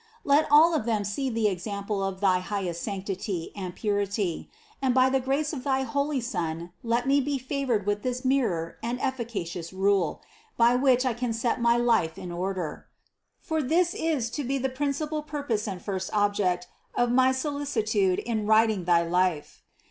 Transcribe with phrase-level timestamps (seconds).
[0.23, 4.49] Let all of them see the example of thy high est sanctity and purity,
[4.81, 8.25] and by the grace of thy most holy Son, let me be favored with this
[8.25, 10.23] mirror and efficacious rule,
[10.57, 12.87] by which I can set my life in order.
[13.41, 18.47] For this is to be the principal purpose and first object of my solicitude in
[18.47, 19.61] writing thy life.